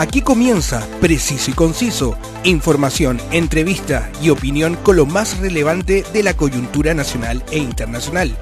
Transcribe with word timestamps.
Aquí 0.00 0.22
comienza 0.22 0.88
Preciso 1.02 1.50
y 1.50 1.52
Conciso, 1.52 2.16
información, 2.42 3.20
entrevista 3.32 4.10
y 4.22 4.30
opinión 4.30 4.76
con 4.76 4.96
lo 4.96 5.04
más 5.04 5.38
relevante 5.40 6.04
de 6.14 6.22
la 6.22 6.32
coyuntura 6.32 6.94
nacional 6.94 7.44
e 7.50 7.58
internacional. 7.58 8.34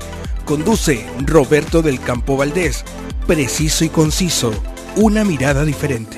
Conduce 0.45 1.05
Roberto 1.27 1.83
del 1.83 1.99
Campo 1.99 2.37
Valdés. 2.37 2.85
Preciso 3.27 3.85
y 3.85 3.89
Conciso, 3.89 4.53
una 4.95 5.25
mirada 5.25 5.65
diferente. 5.65 6.17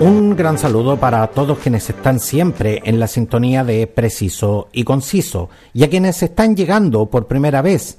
Un 0.00 0.34
gran 0.34 0.58
saludo 0.58 0.98
para 0.98 1.24
todos 1.28 1.60
quienes 1.60 1.88
están 1.88 2.18
siempre 2.18 2.82
en 2.84 2.98
la 2.98 3.06
sintonía 3.06 3.62
de 3.62 3.86
Preciso 3.86 4.70
y 4.72 4.82
Conciso 4.82 5.50
y 5.72 5.84
a 5.84 5.88
quienes 5.88 6.20
están 6.24 6.56
llegando 6.56 7.06
por 7.06 7.28
primera 7.28 7.62
vez. 7.62 7.98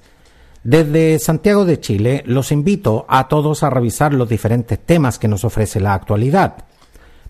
Desde 0.63 1.17
Santiago 1.17 1.65
de 1.65 1.79
Chile 1.79 2.21
los 2.27 2.51
invito 2.51 3.05
a 3.07 3.27
todos 3.27 3.63
a 3.63 3.71
revisar 3.71 4.13
los 4.13 4.29
diferentes 4.29 4.77
temas 4.77 5.17
que 5.17 5.27
nos 5.27 5.43
ofrece 5.43 5.79
la 5.79 5.95
actualidad. 5.95 6.65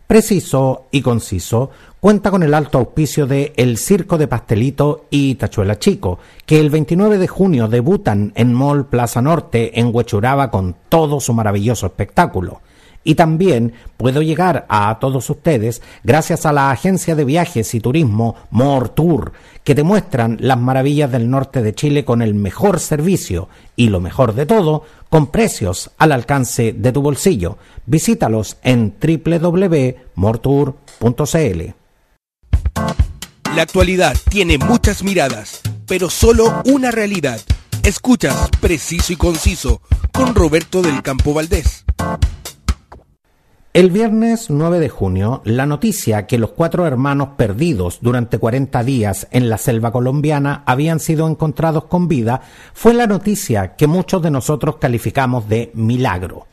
Preciso 0.05 0.88
y 0.91 1.02
conciso 1.02 1.70
cuenta 2.02 2.30
con 2.30 2.44
el 2.44 2.54
alto 2.54 2.77
auspicio 2.77 3.27
de 3.27 3.54
El 3.55 3.77
Circo 3.77 4.17
de 4.17 4.27
Pastelito 4.27 5.05
y 5.09 5.35
Tachuela 5.35 5.80
Chico, 5.80 6.20
que 6.45 6.59
el 6.59 6.70
29 6.70 7.17
de 7.17 7.27
junio 7.30 7.70
debutan 7.70 8.34
en 8.35 8.54
Mall 8.54 8.88
Plaza 8.88 9.21
Norte 9.21 9.79
en 9.79 9.95
Huechuraba 9.95 10.52
con 10.52 10.76
todo 10.90 11.21
su 11.21 11.34
maravilloso 11.34 11.85
espectáculo. 11.85 12.59
Y 13.03 13.15
también 13.15 13.73
puedo 13.97 14.21
llegar 14.21 14.65
a 14.69 14.99
todos 14.99 15.27
ustedes 15.29 15.81
gracias 16.03 16.45
a 16.45 16.53
la 16.53 16.71
agencia 16.71 17.15
de 17.15 17.25
viajes 17.25 17.73
y 17.73 17.79
turismo 17.79 18.35
More 18.51 18.89
Tour, 18.89 19.33
que 19.63 19.73
te 19.75 19.83
muestran 19.83 20.37
las 20.39 20.59
maravillas 20.59 21.11
del 21.11 21.29
norte 21.29 21.61
de 21.61 21.73
Chile 21.73 22.05
con 22.05 22.21
el 22.21 22.33
mejor 22.33 22.79
servicio 22.79 23.49
y 23.75 23.89
lo 23.89 23.99
mejor 23.99 24.34
de 24.35 24.45
todo, 24.45 24.84
con 25.09 25.27
precios 25.27 25.91
al 25.98 26.11
alcance 26.11 26.73
de 26.73 26.91
tu 26.91 27.01
bolsillo. 27.01 27.57
Visítalos 27.85 28.57
en 28.63 28.93
www.mortour.cl. 29.01 31.61
La 33.55 33.63
actualidad 33.63 34.15
tiene 34.29 34.57
muchas 34.57 35.04
miradas, 35.04 35.61
pero 35.85 36.09
solo 36.09 36.61
una 36.65 36.91
realidad. 36.91 37.41
Escuchas 37.83 38.49
Preciso 38.61 39.11
y 39.11 39.17
Conciso 39.17 39.81
con 40.13 40.35
Roberto 40.35 40.81
del 40.81 41.01
Campo 41.01 41.33
Valdés. 41.33 41.83
El 43.73 43.89
viernes 43.89 44.49
9 44.49 44.81
de 44.81 44.89
junio, 44.89 45.41
la 45.45 45.65
noticia 45.65 46.27
que 46.27 46.37
los 46.37 46.51
cuatro 46.51 46.85
hermanos 46.85 47.29
perdidos 47.37 47.99
durante 48.01 48.37
40 48.37 48.83
días 48.83 49.29
en 49.31 49.49
la 49.49 49.57
selva 49.57 49.93
colombiana 49.93 50.63
habían 50.65 50.99
sido 50.99 51.25
encontrados 51.25 51.85
con 51.85 52.09
vida 52.09 52.41
fue 52.73 52.93
la 52.93 53.07
noticia 53.07 53.77
que 53.77 53.87
muchos 53.87 54.21
de 54.21 54.29
nosotros 54.29 54.75
calificamos 54.75 55.47
de 55.47 55.71
milagro. 55.73 56.47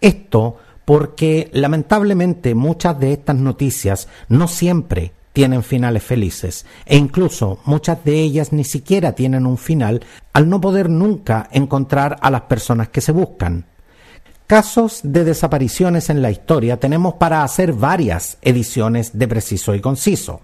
Esto 0.00 0.56
porque 0.84 1.48
lamentablemente 1.52 2.56
muchas 2.56 2.98
de 2.98 3.12
estas 3.12 3.36
noticias 3.36 4.08
no 4.28 4.48
siempre 4.48 5.12
tienen 5.32 5.62
finales 5.62 6.02
felices 6.02 6.66
e 6.86 6.96
incluso 6.96 7.60
muchas 7.66 8.04
de 8.04 8.18
ellas 8.18 8.52
ni 8.52 8.64
siquiera 8.64 9.12
tienen 9.12 9.46
un 9.46 9.58
final 9.58 10.04
al 10.32 10.48
no 10.48 10.60
poder 10.60 10.90
nunca 10.90 11.48
encontrar 11.52 12.16
a 12.20 12.32
las 12.32 12.42
personas 12.42 12.88
que 12.88 13.00
se 13.00 13.12
buscan. 13.12 13.64
Casos 14.48 15.00
de 15.02 15.24
desapariciones 15.24 16.08
en 16.08 16.22
la 16.22 16.30
historia 16.30 16.80
tenemos 16.80 17.16
para 17.16 17.42
hacer 17.42 17.74
varias 17.74 18.38
ediciones 18.40 19.18
de 19.18 19.28
Preciso 19.28 19.74
y 19.74 19.80
Conciso. 19.82 20.40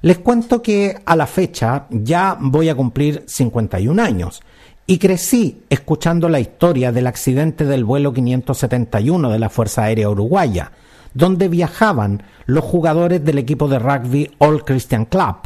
Les 0.00 0.16
cuento 0.16 0.62
que 0.62 1.02
a 1.04 1.14
la 1.16 1.26
fecha 1.26 1.84
ya 1.90 2.38
voy 2.40 2.70
a 2.70 2.74
cumplir 2.74 3.24
51 3.26 4.02
años 4.02 4.40
y 4.86 4.96
crecí 4.96 5.64
escuchando 5.68 6.30
la 6.30 6.40
historia 6.40 6.92
del 6.92 7.06
accidente 7.06 7.66
del 7.66 7.84
vuelo 7.84 8.14
571 8.14 9.30
de 9.30 9.38
la 9.38 9.50
Fuerza 9.50 9.82
Aérea 9.82 10.08
Uruguaya, 10.08 10.72
donde 11.12 11.48
viajaban 11.48 12.22
los 12.46 12.64
jugadores 12.64 13.22
del 13.22 13.36
equipo 13.36 13.68
de 13.68 13.78
rugby 13.78 14.30
All 14.38 14.64
Christian 14.64 15.04
Club, 15.04 15.36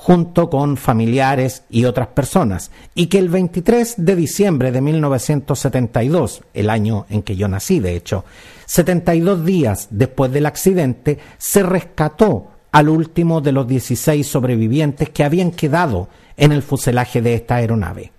junto 0.00 0.48
con 0.48 0.76
familiares 0.76 1.64
y 1.68 1.84
otras 1.84 2.06
personas, 2.06 2.70
y 2.94 3.08
que 3.08 3.18
el 3.18 3.28
23 3.28 3.96
de 3.98 4.14
diciembre 4.14 4.70
de 4.70 4.80
1972, 4.80 6.44
el 6.54 6.70
año 6.70 7.04
en 7.10 7.22
que 7.22 7.34
yo 7.34 7.48
nací 7.48 7.80
de 7.80 7.96
hecho, 7.96 8.24
72 8.66 9.44
días 9.44 9.88
después 9.90 10.30
del 10.30 10.46
accidente, 10.46 11.18
se 11.36 11.64
rescató 11.64 12.46
al 12.70 12.88
último 12.88 13.40
de 13.40 13.50
los 13.50 13.66
16 13.66 14.24
sobrevivientes 14.24 15.10
que 15.10 15.24
habían 15.24 15.50
quedado 15.50 16.08
en 16.36 16.52
el 16.52 16.62
fuselaje 16.62 17.20
de 17.20 17.34
esta 17.34 17.56
aeronave. 17.56 18.12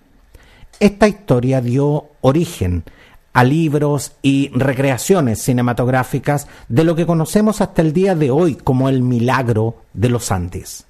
Esta 0.78 1.08
historia 1.08 1.62
dio 1.62 2.08
origen 2.20 2.84
a 3.32 3.42
libros 3.42 4.12
y 4.20 4.50
recreaciones 4.52 5.42
cinematográficas 5.42 6.46
de 6.68 6.84
lo 6.84 6.94
que 6.94 7.06
conocemos 7.06 7.62
hasta 7.62 7.80
el 7.80 7.94
día 7.94 8.14
de 8.14 8.30
hoy 8.30 8.56
como 8.56 8.90
el 8.90 9.02
milagro 9.02 9.76
de 9.94 10.10
los 10.10 10.30
Andes. 10.30 10.84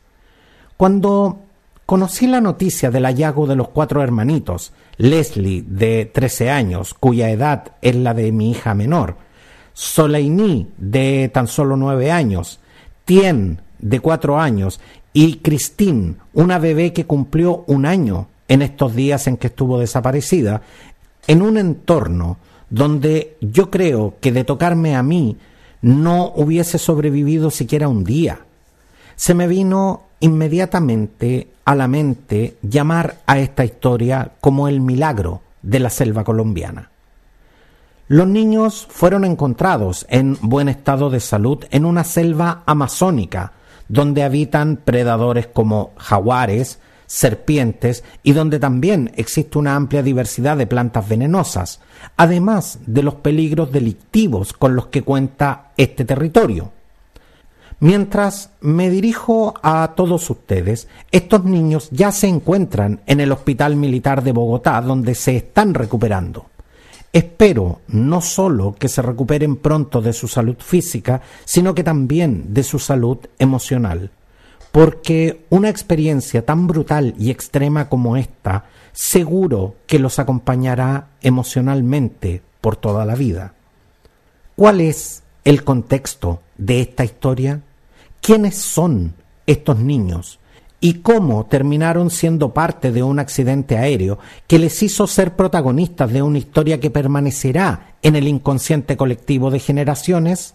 Cuando 0.81 1.41
conocí 1.85 2.27
la 2.27 2.41
noticia 2.41 2.91
del 2.91 3.05
hallazgo 3.05 3.47
de 3.47 3.55
los 3.55 3.69
cuatro 3.69 4.03
hermanitos, 4.03 4.73
Leslie, 4.97 5.63
de 5.69 6.07
13 6.07 6.49
años, 6.49 6.95
cuya 6.95 7.29
edad 7.29 7.73
es 7.83 7.97
la 7.97 8.15
de 8.15 8.33
mi 8.33 8.53
hija 8.53 8.73
menor, 8.73 9.19
Soleini, 9.75 10.69
de 10.79 11.31
tan 11.35 11.49
solo 11.49 11.77
9 11.77 12.11
años, 12.11 12.61
Tien, 13.05 13.61
de 13.79 14.01
4 14.01 14.41
años, 14.41 14.81
y 15.13 15.41
Christine, 15.41 16.15
una 16.33 16.59
bebé 16.59 16.95
que 16.95 17.05
cumplió 17.05 17.63
un 17.67 17.85
año 17.85 18.29
en 18.49 18.63
estos 18.63 18.95
días 18.95 19.27
en 19.27 19.37
que 19.37 19.49
estuvo 19.49 19.79
desaparecida, 19.79 20.63
en 21.27 21.43
un 21.43 21.59
entorno 21.59 22.39
donde 22.71 23.37
yo 23.43 23.71
creo 23.71 24.15
que 24.19 24.33
de 24.33 24.45
tocarme 24.45 24.97
a 24.97 25.03
mí 25.03 25.37
no 25.83 26.33
hubiese 26.35 26.79
sobrevivido 26.79 27.51
siquiera 27.51 27.87
un 27.87 28.03
día. 28.03 28.47
Se 29.21 29.35
me 29.35 29.47
vino 29.47 30.05
inmediatamente 30.21 31.51
a 31.67 31.75
la 31.75 31.89
mente 31.89 32.57
llamar 32.63 33.19
a 33.27 33.39
esta 33.39 33.67
historia 33.67 34.33
como 34.41 34.67
el 34.67 34.81
milagro 34.81 35.43
de 35.61 35.79
la 35.79 35.91
selva 35.91 36.25
colombiana. 36.25 36.91
Los 38.09 38.27
niños 38.29 38.87
fueron 38.89 39.27
encontrados 39.27 40.07
en 40.09 40.39
buen 40.41 40.71
estado 40.71 41.11
de 41.11 41.21
salud 41.21 41.67
en 41.71 41.85
una 41.85 42.03
selva 42.03 42.63
amazónica, 42.65 43.53
donde 43.89 44.23
habitan 44.23 44.79
predadores 44.79 45.49
como 45.49 45.91
jaguares, 45.99 46.79
serpientes 47.05 48.05
y 48.23 48.33
donde 48.33 48.59
también 48.59 49.13
existe 49.17 49.59
una 49.59 49.77
amplia 49.77 50.03
diversidad 50.03 50.57
de 50.57 50.67
plantas 50.67 51.07
venenosas, 51.07 51.81
además 52.17 52.79
de 52.87 53.03
los 53.03 53.17
peligros 53.17 53.71
delictivos 53.71 54.55
con 54.55 54.75
los 54.75 54.87
que 54.87 55.03
cuenta 55.03 55.73
este 55.77 56.07
territorio. 56.07 56.73
Mientras 57.81 58.51
me 58.61 58.91
dirijo 58.91 59.55
a 59.63 59.95
todos 59.97 60.29
ustedes, 60.29 60.87
estos 61.11 61.45
niños 61.45 61.89
ya 61.91 62.13
se 62.13 62.29
encuentran 62.29 63.01
en 63.07 63.21
el 63.21 63.33
Hospital 63.33 63.75
Militar 63.77 64.23
de 64.23 64.33
Bogotá, 64.33 64.83
donde 64.83 65.15
se 65.15 65.39
están 65.39 65.73
recuperando. 65.73 66.51
Espero 67.11 67.81
no 67.89 68.21
solo 68.21 68.77
que 68.79 68.89
se 68.89 69.01
recuperen 69.01 69.57
pronto 69.57 70.03
de 70.03 70.13
su 70.13 70.29
salud 70.29 70.57
física, 70.59 71.23
sino 71.47 71.75
que 71.75 71.83
también 71.83 72.53
de 72.53 72.65
su 72.65 72.79
salud 72.79 73.17
emocional, 73.39 74.11
porque 74.73 75.47
una 75.49 75.71
experiencia 75.71 76.45
tan 76.45 76.67
brutal 76.67 77.15
y 77.19 77.31
extrema 77.31 77.89
como 77.89 78.19
esta 78.19 78.67
seguro 78.93 79.77
que 79.87 79.99
los 79.99 80.19
acompañará 80.19 81.09
emocionalmente 81.23 82.43
por 82.61 82.77
toda 82.77 83.07
la 83.07 83.15
vida. 83.15 83.55
¿Cuál 84.55 84.83
es 84.83 85.23
el 85.45 85.65
contexto 85.65 86.43
de 86.59 86.83
esta 86.83 87.05
historia? 87.05 87.63
Quiénes 88.21 88.57
son 88.57 89.15
estos 89.47 89.79
niños 89.79 90.39
y 90.81 90.95
cómo 90.95 91.47
terminaron 91.47 92.11
siendo 92.11 92.55
parte 92.55 92.91
de 92.91 93.03
un 93.03 93.19
accidente 93.19 93.77
aéreo 93.77 94.19
que 94.47 94.59
les 94.59 94.83
hizo 94.83 95.07
ser 95.07 95.37
protagonistas 95.37 96.11
de 96.13 96.23
una 96.23 96.39
historia 96.39 96.81
que 96.81 96.91
permanecerá 96.91 97.97
en 98.03 98.17
el 98.17 98.27
inconsciente 98.29 98.97
colectivo 98.97 99.51
de 99.51 99.59
generaciones? 99.59 100.55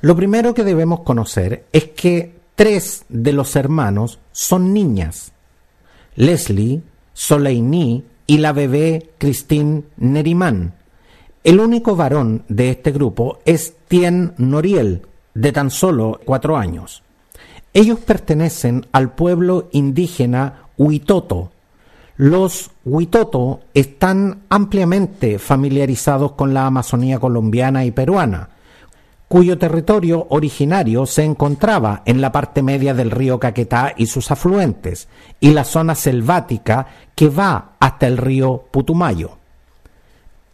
Lo 0.00 0.16
primero 0.16 0.54
que 0.54 0.64
debemos 0.64 1.00
conocer 1.00 1.66
es 1.72 1.84
que 1.88 2.38
tres 2.54 3.04
de 3.08 3.32
los 3.32 3.54
hermanos 3.56 4.18
son 4.32 4.72
niñas. 4.72 5.32
Leslie, 6.14 6.82
Soleini 7.12 8.04
y 8.26 8.38
la 8.38 8.52
bebé 8.52 9.10
Christine 9.18 9.84
Neriman. 9.96 10.74
El 11.44 11.60
único 11.60 11.96
varón 11.96 12.44
de 12.48 12.70
este 12.70 12.92
grupo 12.92 13.38
es 13.44 13.74
Tien 13.88 14.34
Noriel, 14.38 15.02
de 15.40 15.52
tan 15.52 15.70
solo 15.70 16.20
cuatro 16.24 16.56
años. 16.56 17.04
Ellos 17.72 18.00
pertenecen 18.00 18.86
al 18.90 19.12
pueblo 19.12 19.68
indígena 19.70 20.64
Huitoto. 20.76 21.52
Los 22.16 22.72
Huitoto 22.84 23.60
están 23.72 24.42
ampliamente 24.48 25.38
familiarizados 25.38 26.32
con 26.32 26.54
la 26.54 26.66
Amazonía 26.66 27.20
colombiana 27.20 27.84
y 27.84 27.92
peruana, 27.92 28.48
cuyo 29.28 29.58
territorio 29.58 30.26
originario 30.30 31.06
se 31.06 31.22
encontraba 31.22 32.02
en 32.04 32.20
la 32.20 32.32
parte 32.32 32.62
media 32.62 32.92
del 32.92 33.12
río 33.12 33.38
Caquetá 33.38 33.94
y 33.96 34.06
sus 34.06 34.32
afluentes, 34.32 35.06
y 35.38 35.50
la 35.50 35.62
zona 35.62 35.94
selvática 35.94 36.88
que 37.14 37.28
va 37.28 37.76
hasta 37.78 38.08
el 38.08 38.16
río 38.16 38.64
Putumayo. 38.72 39.37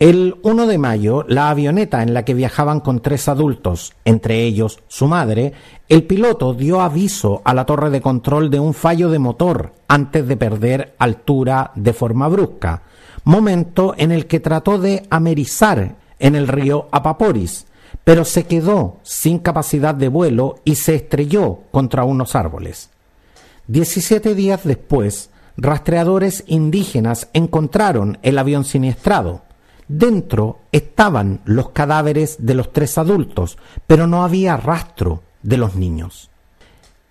El 0.00 0.36
1 0.42 0.66
de 0.66 0.76
mayo, 0.76 1.24
la 1.28 1.50
avioneta 1.50 2.02
en 2.02 2.14
la 2.14 2.24
que 2.24 2.34
viajaban 2.34 2.80
con 2.80 3.00
tres 3.00 3.28
adultos, 3.28 3.92
entre 4.04 4.42
ellos 4.42 4.80
su 4.88 5.06
madre, 5.06 5.52
el 5.88 6.02
piloto 6.02 6.52
dio 6.52 6.80
aviso 6.80 7.42
a 7.44 7.54
la 7.54 7.64
torre 7.64 7.90
de 7.90 8.00
control 8.00 8.50
de 8.50 8.58
un 8.58 8.74
fallo 8.74 9.08
de 9.08 9.20
motor 9.20 9.72
antes 9.86 10.26
de 10.26 10.36
perder 10.36 10.94
altura 10.98 11.70
de 11.76 11.92
forma 11.92 12.26
brusca, 12.26 12.82
momento 13.22 13.94
en 13.96 14.10
el 14.10 14.26
que 14.26 14.40
trató 14.40 14.78
de 14.78 15.04
amerizar 15.10 15.94
en 16.18 16.34
el 16.34 16.48
río 16.48 16.88
Apaporis, 16.90 17.66
pero 18.02 18.24
se 18.24 18.46
quedó 18.46 18.96
sin 19.04 19.38
capacidad 19.38 19.94
de 19.94 20.08
vuelo 20.08 20.56
y 20.64 20.74
se 20.74 20.96
estrelló 20.96 21.60
contra 21.70 22.02
unos 22.02 22.34
árboles. 22.34 22.90
Diecisiete 23.68 24.34
días 24.34 24.62
después, 24.64 25.30
rastreadores 25.56 26.42
indígenas 26.48 27.28
encontraron 27.32 28.18
el 28.22 28.38
avión 28.38 28.64
siniestrado, 28.64 29.42
Dentro 29.88 30.60
estaban 30.72 31.40
los 31.44 31.70
cadáveres 31.70 32.36
de 32.38 32.54
los 32.54 32.72
tres 32.72 32.96
adultos, 32.96 33.58
pero 33.86 34.06
no 34.06 34.24
había 34.24 34.56
rastro 34.56 35.22
de 35.42 35.58
los 35.58 35.76
niños. 35.76 36.30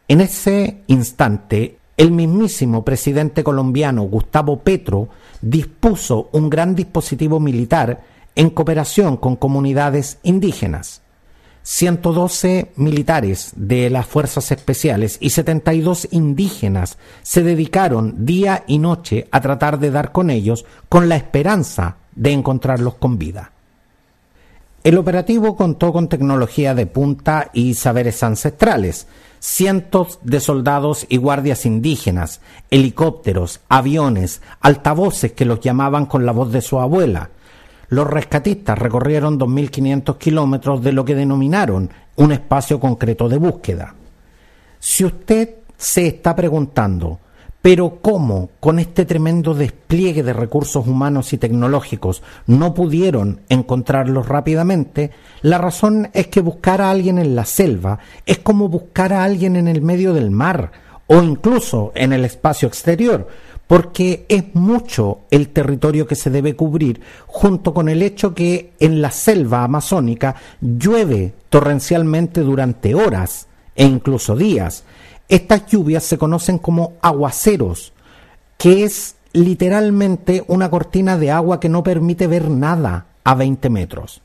En 0.08 0.22
ese 0.22 0.82
instante, 0.88 1.78
el 1.96 2.12
mismísimo 2.12 2.84
presidente 2.84 3.44
colombiano 3.44 4.04
Gustavo 4.04 4.60
Petro 4.60 5.10
dispuso 5.42 6.30
un 6.32 6.50
gran 6.50 6.74
dispositivo 6.76 7.40
militar 7.40 8.04
en 8.36 8.50
cooperación 8.50 9.18
con 9.18 9.36
comunidades 9.36 10.18
indígenas. 10.24 11.02
112 11.62 12.74
militares 12.76 13.54
de 13.56 13.90
las 13.90 14.06
fuerzas 14.06 14.52
especiales 14.52 15.18
y 15.22 15.30
72 15.30 16.10
indígenas 16.12 16.98
se 17.22 17.42
dedicaron 17.42 18.26
día 18.26 18.66
y 18.68 18.80
noche 18.80 19.28
a 19.32 19.40
tratar 19.40 19.80
de 19.80 19.92
dar 19.92 20.12
con 20.12 20.30
ellos 20.30 20.66
con 20.90 21.08
la 21.08 21.16
esperanza 21.16 21.98
de 22.16 22.32
encontrarlos 22.32 22.96
con 22.96 23.18
vida. 23.18 23.52
El 24.84 24.98
operativo 24.98 25.56
contó 25.56 25.94
con 25.94 26.10
tecnología 26.10 26.76
de 26.76 26.86
punta 26.88 27.50
y 27.54 27.74
saberes 27.76 28.22
ancestrales, 28.22 29.08
cientos 29.40 30.20
de 30.24 30.42
soldados 30.42 31.06
y 31.08 31.18
guardias 31.18 31.66
indígenas, 31.66 32.42
helicópteros, 32.70 33.62
aviones, 33.70 34.42
altavoces 34.60 35.32
que 35.32 35.46
los 35.46 35.62
llamaban 35.62 36.06
con 36.06 36.26
la 36.26 36.34
voz 36.34 36.52
de 36.52 36.62
su 36.62 36.80
abuela. 36.80 37.30
Los 37.88 38.08
rescatistas 38.08 38.78
recorrieron 38.78 39.40
2.500 39.40 40.18
kilómetros 40.18 40.84
de 40.84 40.92
lo 40.92 41.06
que 41.06 41.16
denominaron 41.16 41.90
un 42.18 42.32
espacio 42.34 42.80
concreto 42.80 43.30
de 43.30 43.38
búsqueda. 43.38 43.96
Si 44.80 45.06
usted 45.06 45.50
se 45.78 46.08
está 46.08 46.36
preguntando 46.36 47.20
pero 47.64 48.00
¿cómo 48.02 48.50
con 48.60 48.78
este 48.78 49.06
tremendo 49.06 49.54
despliegue 49.54 50.22
de 50.22 50.34
recursos 50.34 50.86
humanos 50.86 51.32
y 51.32 51.38
tecnológicos 51.38 52.22
no 52.46 52.74
pudieron 52.74 53.40
encontrarlos 53.48 54.28
rápidamente? 54.28 55.12
La 55.42 55.60
razón 55.60 56.10
es 56.12 56.28
que 56.28 56.42
buscar 56.42 56.82
a 56.82 56.92
alguien 56.92 57.20
en 57.20 57.38
la 57.38 57.46
selva 57.46 58.00
es 58.26 58.40
como 58.40 58.68
buscar 58.68 59.14
a 59.14 59.24
alguien 59.24 59.56
en 59.56 59.70
el 59.70 59.82
medio 59.82 60.14
del 60.14 60.30
mar 60.30 60.74
o 61.08 61.24
incluso 61.24 61.94
en 61.96 62.12
el 62.12 62.26
espacio 62.26 62.68
exterior, 62.68 63.30
porque 63.66 64.26
es 64.28 64.44
mucho 64.56 65.20
el 65.32 65.48
territorio 65.48 66.06
que 66.06 66.16
se 66.16 66.30
debe 66.30 66.58
cubrir, 66.58 67.00
junto 67.28 67.74
con 67.74 67.88
el 67.88 68.02
hecho 68.02 68.36
que 68.36 68.74
en 68.82 69.02
la 69.02 69.10
selva 69.10 69.64
amazónica 69.64 70.36
llueve 70.60 71.34
torrencialmente 71.50 72.42
durante 72.42 72.94
horas 72.94 73.48
e 73.74 73.86
incluso 73.86 74.36
días, 74.36 74.84
estas 75.30 75.66
lluvias 75.68 76.04
se 76.04 76.18
conocen 76.18 76.58
como 76.58 76.94
aguaceros, 77.02 77.94
que 78.58 78.84
es 78.84 79.16
literalmente 79.34 80.44
una 80.48 80.70
cortina 80.70 81.18
de 81.18 81.32
agua 81.32 81.60
que 81.60 81.70
no 81.70 81.84
permite 81.84 82.28
ver 82.28 82.50
nada 82.50 83.08
a 83.24 83.36
20 83.36 83.70
metros. 83.70 84.22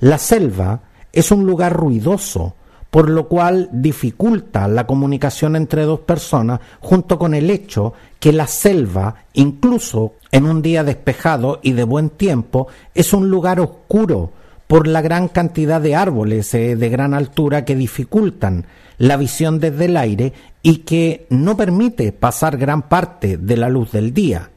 La 0.00 0.18
selva 0.18 0.80
es 1.12 1.30
un 1.30 1.46
lugar 1.46 1.74
ruidoso, 1.74 2.54
por 2.90 3.08
lo 3.08 3.28
cual 3.28 3.68
dificulta 3.72 4.66
la 4.66 4.86
comunicación 4.86 5.56
entre 5.56 5.84
dos 5.84 6.00
personas, 6.00 6.60
junto 6.80 7.18
con 7.18 7.34
el 7.34 7.50
hecho 7.50 7.92
que 8.18 8.32
la 8.32 8.46
selva, 8.46 9.24
incluso 9.34 10.14
en 10.32 10.46
un 10.46 10.62
día 10.62 10.82
despejado 10.84 11.60
y 11.62 11.72
de 11.72 11.84
buen 11.84 12.10
tiempo, 12.10 12.68
es 12.94 13.12
un 13.12 13.30
lugar 13.30 13.60
oscuro 13.60 14.32
por 14.70 14.86
la 14.86 15.02
gran 15.02 15.26
cantidad 15.26 15.80
de 15.80 15.96
árboles 15.96 16.54
eh, 16.54 16.76
de 16.76 16.88
gran 16.88 17.12
altura 17.12 17.64
que 17.64 17.74
dificultan 17.74 18.66
la 18.98 19.16
visión 19.16 19.58
desde 19.58 19.86
el 19.86 19.96
aire 19.96 20.32
y 20.62 20.78
que 20.82 21.26
no 21.28 21.56
permite 21.56 22.12
pasar 22.12 22.56
gran 22.56 22.82
parte 22.82 23.36
de 23.36 23.56
la 23.56 23.68
luz 23.68 23.90
del 23.90 24.14
día. 24.14 24.50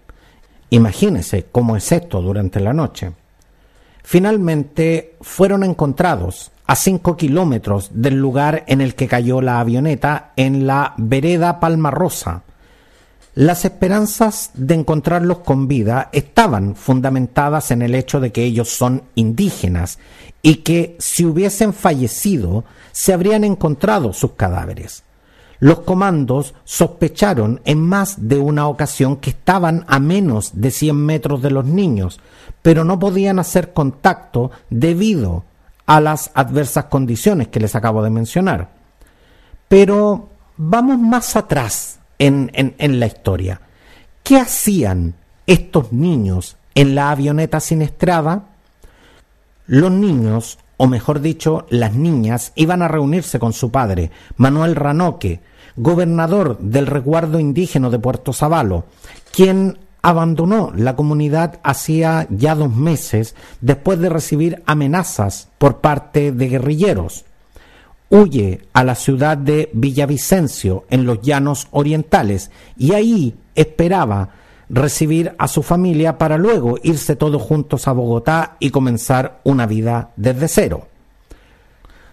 Imagínese 0.69 1.47
cómo 1.51 1.75
es 1.75 1.91
esto 1.91 2.21
durante 2.21 2.59
la 2.59 2.73
noche. 2.73 3.11
Finalmente 4.03 5.15
fueron 5.19 5.63
encontrados 5.63 6.51
a 6.67 6.75
cinco 6.75 7.17
kilómetros 7.17 7.89
del 7.91 8.13
lugar 8.13 8.65
en 8.67 8.81
el 8.81 8.93
que 8.93 9.07
cayó 9.07 9.41
la 9.41 9.59
avioneta 9.59 10.33
en 10.35 10.67
la 10.67 10.93
vereda 10.97 11.59
Palma 11.59 11.89
Rosa, 11.89 12.43
las 13.35 13.65
esperanzas 13.65 14.51
de 14.53 14.75
encontrarlos 14.75 15.39
con 15.39 15.67
vida 15.67 16.09
estaban 16.11 16.75
fundamentadas 16.75 17.71
en 17.71 17.81
el 17.81 17.95
hecho 17.95 18.19
de 18.19 18.31
que 18.31 18.43
ellos 18.43 18.69
son 18.69 19.03
indígenas 19.15 19.97
y 20.43 20.57
que 20.57 20.95
si 20.99 21.25
hubiesen 21.25 21.73
fallecido 21.73 22.63
se 22.91 23.11
habrían 23.11 23.43
encontrado 23.43 24.13
sus 24.13 24.33
cadáveres. 24.33 25.03
Los 25.59 25.79
comandos 25.79 26.53
sospecharon 26.63 27.61
en 27.65 27.79
más 27.79 28.27
de 28.27 28.37
una 28.37 28.67
ocasión 28.67 29.17
que 29.17 29.31
estaban 29.31 29.85
a 29.87 29.97
menos 29.97 30.51
de 30.53 30.69
100 30.69 30.95
metros 30.95 31.41
de 31.41 31.51
los 31.51 31.65
niños, 31.65 32.19
pero 32.61 32.83
no 32.83 32.99
podían 32.99 33.39
hacer 33.39 33.73
contacto 33.73 34.51
debido 34.69 35.45
a 35.85 36.01
las 36.01 36.31
adversas 36.35 36.85
condiciones 36.85 37.47
que 37.47 37.59
les 37.59 37.75
acabo 37.75 38.03
de 38.03 38.09
mencionar. 38.09 38.69
Pero 39.69 40.29
vamos 40.57 40.99
más 40.99 41.35
atrás 41.35 41.99
en, 42.27 42.99
la 42.99 43.05
historia. 43.05 43.61
¿Qué 44.23 44.37
hacían 44.37 45.15
estos 45.45 45.91
niños 45.91 46.57
en 46.75 46.95
la 46.95 47.11
avioneta 47.11 47.59
siniestrada? 47.59 48.45
Los 49.67 49.91
niños, 49.91 50.59
o 50.77 50.87
mejor 50.87 51.19
dicho, 51.19 51.65
las 51.69 51.93
niñas, 51.93 52.53
iban 52.55 52.81
a 52.81 52.87
reunirse 52.87 53.39
con 53.39 53.53
su 53.53 53.71
padre, 53.71 54.11
Manuel 54.37 54.75
Ranoque, 54.75 55.41
gobernador 55.75 56.57
del 56.59 56.87
resguardo 56.87 57.39
indígena 57.39 57.89
de 57.89 57.99
Puerto 57.99 58.31
Zabalo, 58.31 58.85
quien 59.31 59.79
abandonó 60.01 60.71
la 60.75 60.95
comunidad 60.95 61.59
hacía 61.63 62.27
ya 62.29 62.55
dos 62.55 62.73
meses 62.73 63.35
después 63.61 63.99
de 63.99 64.09
recibir 64.09 64.61
amenazas 64.65 65.49
por 65.57 65.79
parte 65.79 66.31
de 66.31 66.49
guerrilleros 66.49 67.25
huye 68.13 68.61
a 68.73 68.83
la 68.83 68.93
ciudad 68.93 69.35
de 69.37 69.71
Villavicencio, 69.73 70.85
en 70.91 71.05
los 71.05 71.21
llanos 71.21 71.67
orientales, 71.71 72.51
y 72.77 72.93
ahí 72.93 73.33
esperaba 73.55 74.29
recibir 74.69 75.33
a 75.39 75.47
su 75.47 75.63
familia 75.63 76.19
para 76.19 76.37
luego 76.37 76.77
irse 76.83 77.15
todos 77.15 77.41
juntos 77.41 77.87
a 77.87 77.91
Bogotá 77.91 78.55
y 78.59 78.69
comenzar 78.69 79.41
una 79.43 79.65
vida 79.65 80.11
desde 80.15 80.47
cero. 80.47 80.87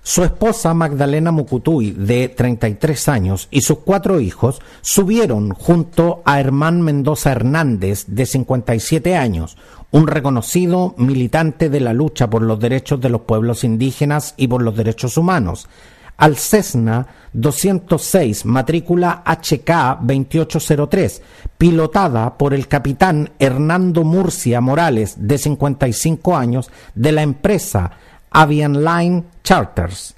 Su 0.03 0.25
esposa 0.25 0.73
Magdalena 0.73 1.31
Mucutuy, 1.31 1.91
de 1.91 2.29
33 2.29 3.09
años, 3.09 3.49
y 3.51 3.61
sus 3.61 3.81
cuatro 3.81 4.19
hijos 4.19 4.61
subieron 4.81 5.51
junto 5.51 6.23
a 6.25 6.41
Hermán 6.41 6.81
Mendoza 6.81 7.33
Hernández, 7.33 8.05
de 8.07 8.25
57 8.25 9.15
años, 9.15 9.59
un 9.91 10.07
reconocido 10.07 10.95
militante 10.97 11.69
de 11.69 11.81
la 11.81 11.93
lucha 11.93 12.31
por 12.31 12.43
los 12.43 12.59
derechos 12.59 13.01
de 13.01 13.11
los 13.11 13.23
pueblos 13.23 13.63
indígenas 13.63 14.35
y 14.39 14.49
por 14.49 14.63
los 14.63 14.75
derechos 14.75 15.19
humanos, 15.19 15.69
al 16.17 16.37
Cessna 16.37 17.07
206, 17.33 18.45
matrícula 18.45 19.23
HK 19.25 20.01
2803, 20.03 21.23
pilotada 21.57 22.37
por 22.37 22.53
el 22.53 22.69
capitán 22.69 23.31
Hernando 23.39 24.05
Murcia 24.05 24.61
Morales, 24.61 25.15
de 25.17 25.39
55 25.39 26.37
años, 26.37 26.71
de 26.95 27.13
la 27.13 27.23
empresa 27.23 27.93
Avian 28.31 28.85
Line 28.85 29.25
Charters. 29.43 30.15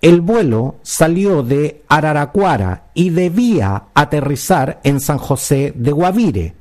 El 0.00 0.20
vuelo 0.20 0.76
salió 0.82 1.42
de 1.42 1.82
Araraquara 1.88 2.88
y 2.92 3.10
debía 3.10 3.84
aterrizar 3.94 4.80
en 4.84 5.00
San 5.00 5.18
José 5.18 5.72
de 5.74 5.92
Guavire. 5.92 6.54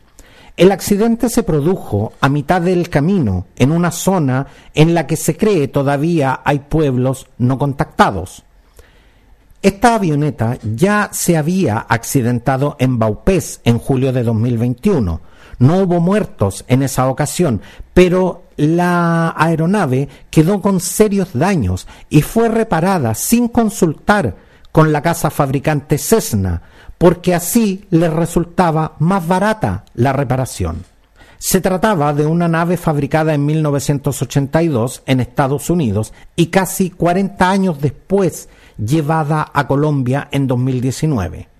El 0.55 0.71
accidente 0.71 1.29
se 1.29 1.43
produjo 1.43 2.13
a 2.21 2.29
mitad 2.29 2.61
del 2.61 2.89
camino, 2.89 3.47
en 3.55 3.71
una 3.71 3.91
zona 3.91 4.47
en 4.75 4.93
la 4.93 5.07
que 5.07 5.15
se 5.15 5.35
cree 5.35 5.67
todavía 5.67 6.41
hay 6.45 6.59
pueblos 6.59 7.27
no 7.37 7.57
contactados. 7.57 8.43
Esta 9.63 9.95
avioneta 9.95 10.57
ya 10.61 11.09
se 11.11 11.37
había 11.37 11.79
accidentado 11.79 12.75
en 12.79 12.99
Baupés 12.99 13.61
en 13.63 13.79
julio 13.79 14.13
de 14.13 14.23
2021. 14.23 15.21
No 15.59 15.77
hubo 15.77 15.99
muertos 15.99 16.65
en 16.67 16.83
esa 16.83 17.07
ocasión, 17.07 17.61
pero 17.93 18.42
la 18.57 19.33
aeronave 19.37 20.09
quedó 20.29 20.61
con 20.61 20.79
serios 20.79 21.29
daños 21.33 21.87
y 22.09 22.21
fue 22.21 22.49
reparada 22.49 23.15
sin 23.15 23.47
consultar 23.47 24.35
con 24.71 24.91
la 24.91 25.01
casa 25.01 25.29
fabricante 25.29 25.97
Cessna, 25.97 26.61
porque 26.97 27.35
así 27.35 27.85
les 27.89 28.11
resultaba 28.11 28.93
más 28.99 29.27
barata 29.27 29.85
la 29.93 30.13
reparación. 30.13 30.83
Se 31.37 31.59
trataba 31.59 32.13
de 32.13 32.25
una 32.25 32.47
nave 32.47 32.77
fabricada 32.77 33.33
en 33.33 33.45
1982 33.45 35.03
en 35.05 35.19
Estados 35.19 35.69
Unidos 35.69 36.13
y 36.37 36.47
casi 36.47 36.89
40 36.89 37.49
años 37.49 37.81
después 37.81 38.47
llevada 38.77 39.51
a 39.53 39.67
Colombia 39.67 40.29
en 40.31 40.47
2019. 40.47 41.52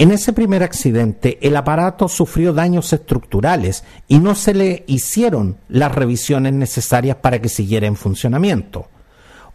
En 0.00 0.12
ese 0.12 0.32
primer 0.32 0.62
accidente 0.62 1.38
el 1.42 1.56
aparato 1.56 2.06
sufrió 2.06 2.52
daños 2.52 2.92
estructurales 2.92 3.82
y 4.06 4.20
no 4.20 4.36
se 4.36 4.54
le 4.54 4.84
hicieron 4.86 5.56
las 5.68 5.92
revisiones 5.92 6.52
necesarias 6.52 7.16
para 7.16 7.40
que 7.40 7.48
siguiera 7.48 7.88
en 7.88 7.96
funcionamiento. 7.96 8.86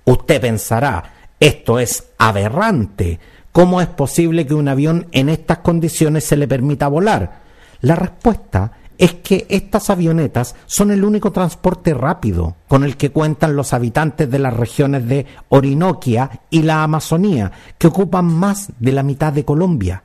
Usted 0.03 0.41
pensará, 0.41 1.13
esto 1.39 1.79
es 1.79 2.09
aberrante. 2.17 3.21
¿Cómo 3.53 3.79
es 3.79 3.87
posible 3.87 4.45
que 4.45 4.53
un 4.53 4.67
avión 4.67 5.07
en 5.13 5.29
estas 5.29 5.59
condiciones 5.59 6.25
se 6.25 6.35
le 6.35 6.45
permita 6.45 6.89
volar? 6.89 7.39
La 7.79 7.95
respuesta 7.95 8.73
es 8.97 9.13
que 9.13 9.45
estas 9.47 9.89
avionetas 9.89 10.55
son 10.65 10.91
el 10.91 11.05
único 11.05 11.31
transporte 11.31 11.93
rápido 11.93 12.57
con 12.67 12.83
el 12.83 12.97
que 12.97 13.11
cuentan 13.11 13.55
los 13.55 13.71
habitantes 13.71 14.29
de 14.29 14.39
las 14.39 14.53
regiones 14.53 15.07
de 15.07 15.25
Orinoquia 15.47 16.41
y 16.49 16.63
la 16.63 16.83
Amazonía, 16.83 17.49
que 17.77 17.87
ocupan 17.87 18.25
más 18.25 18.73
de 18.77 18.91
la 18.91 19.03
mitad 19.03 19.31
de 19.31 19.45
Colombia. 19.45 20.03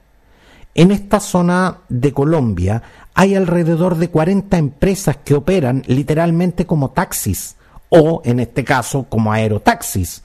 En 0.78 0.92
esta 0.92 1.18
zona 1.18 1.78
de 1.88 2.12
Colombia 2.12 2.84
hay 3.12 3.34
alrededor 3.34 3.96
de 3.96 4.10
40 4.10 4.58
empresas 4.58 5.16
que 5.16 5.34
operan 5.34 5.82
literalmente 5.88 6.66
como 6.66 6.92
taxis 6.92 7.56
o, 7.88 8.22
en 8.24 8.38
este 8.38 8.62
caso, 8.62 9.06
como 9.08 9.32
aerotaxis. 9.32 10.22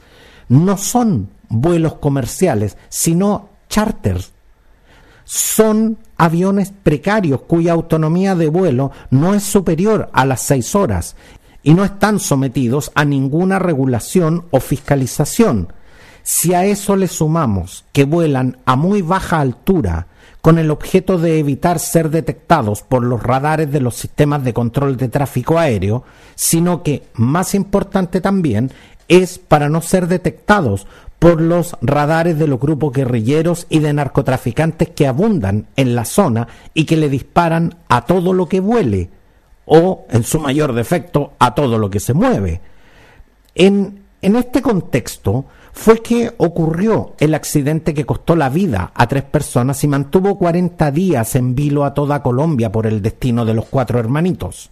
No 0.50 0.78
son 0.78 1.30
vuelos 1.50 1.96
comerciales, 1.96 2.78
sino 2.90 3.50
charters. 3.68 4.32
Son 5.24 5.98
aviones 6.18 6.72
precarios 6.84 7.42
cuya 7.48 7.74
autonomía 7.74 8.36
de 8.36 8.50
vuelo 8.50 8.92
no 9.10 9.34
es 9.34 9.42
superior 9.42 10.12
a 10.14 10.24
las 10.24 10.44
seis 10.44 10.76
horas 10.76 11.16
y 11.64 11.74
no 11.74 11.84
están 11.84 12.20
sometidos 12.20 12.92
a 12.94 13.06
ninguna 13.06 13.58
regulación 13.58 14.46
o 14.52 14.60
fiscalización. 14.60 15.74
Si 16.22 16.54
a 16.54 16.64
eso 16.64 16.96
le 16.96 17.08
sumamos 17.08 17.86
que 17.92 18.04
vuelan 18.04 18.60
a 18.66 18.76
muy 18.76 19.02
baja 19.02 19.40
altura, 19.40 20.10
con 20.44 20.60
el 20.60 20.72
objeto 20.72 21.18
de 21.18 21.40
evitar 21.40 21.80
ser 21.80 22.10
detectados 22.10 22.82
por 22.82 23.02
los 23.02 23.24
radares 23.24 23.72
de 23.72 23.80
los 23.80 23.96
sistemas 23.96 24.44
de 24.44 24.54
control 24.54 24.98
de 24.98 25.08
tráfico 25.08 25.58
aéreo, 25.58 26.04
sino 26.36 26.84
que, 26.84 27.04
más 27.14 27.56
importante 27.56 28.20
también, 28.20 28.70
es 29.08 29.40
para 29.40 29.70
no 29.70 29.82
ser 29.82 30.10
detectados 30.10 30.86
por 31.18 31.40
los 31.40 31.78
radares 31.82 32.38
de 32.38 32.48
los 32.48 32.60
grupos 32.60 32.92
guerrilleros 32.92 33.68
y 33.70 33.80
de 33.80 33.94
narcotraficantes 33.94 34.90
que 34.90 35.08
abundan 35.08 35.68
en 35.78 35.96
la 35.96 36.04
zona 36.04 36.50
y 36.74 36.84
que 36.84 36.98
le 36.98 37.08
disparan 37.08 37.76
a 37.88 38.06
todo 38.06 38.34
lo 38.34 38.50
que 38.50 38.60
vuele 38.60 39.10
o, 39.66 40.06
en 40.10 40.24
su 40.24 40.42
mayor 40.42 40.74
defecto, 40.74 41.32
a 41.40 41.56
todo 41.56 41.78
lo 41.78 41.90
que 41.90 42.02
se 42.02 42.14
mueve. 42.14 42.60
En, 43.56 44.04
en 44.22 44.36
este 44.36 44.62
contexto, 44.62 45.46
fue 45.74 46.02
que 46.02 46.34
ocurrió 46.38 47.14
el 47.20 47.34
accidente 47.34 47.94
que 47.94 48.06
costó 48.06 48.36
la 48.36 48.50
vida 48.50 48.92
a 48.94 49.08
tres 49.08 49.24
personas 49.24 49.84
y 49.84 49.88
mantuvo 49.88 50.38
40 50.38 50.92
días 50.92 51.36
en 51.36 51.56
vilo 51.56 51.84
a 51.84 51.94
toda 51.94 52.22
Colombia 52.22 52.72
por 52.72 52.86
el 52.86 53.02
destino 53.02 53.44
de 53.44 53.56
los 53.56 53.66
cuatro 53.66 54.00
hermanitos. 54.00 54.70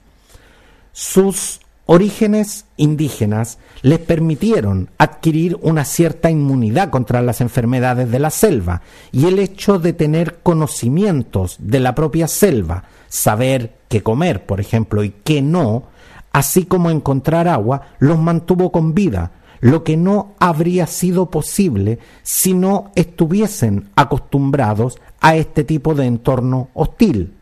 Sus 0.94 1.60
orígenes 1.88 2.66
indígenas 2.78 3.58
les 3.82 4.00
permitieron 4.00 4.92
adquirir 5.00 5.58
una 5.62 5.86
cierta 5.86 6.30
inmunidad 6.30 6.92
contra 6.92 7.22
las 7.22 7.42
enfermedades 7.42 8.10
de 8.12 8.20
la 8.20 8.30
selva 8.30 8.82
y 9.12 9.26
el 9.26 9.40
hecho 9.40 9.80
de 9.80 9.94
tener 9.94 10.40
conocimientos 10.44 11.58
de 11.60 11.80
la 11.80 11.96
propia 11.96 12.28
selva, 12.28 12.84
saber 13.10 13.74
qué 13.90 14.04
comer, 14.04 14.46
por 14.46 14.62
ejemplo, 14.62 15.04
y 15.04 15.16
qué 15.24 15.42
no, 15.42 15.86
así 16.32 16.66
como 16.66 16.92
encontrar 16.92 17.48
agua, 17.48 17.82
los 18.00 18.20
mantuvo 18.20 18.72
con 18.72 18.94
vida, 18.94 19.32
lo 19.62 19.84
que 19.84 19.96
no 19.96 20.34
habría 20.40 20.88
sido 20.88 21.30
posible 21.30 22.00
si 22.24 22.54
no 22.54 22.92
estuviesen 22.96 23.90
acostumbrados 23.96 25.00
a 25.22 25.36
este 25.36 25.64
tipo 25.64 25.96
de 25.96 26.06
entorno 26.08 26.70
hostil. 26.74 27.36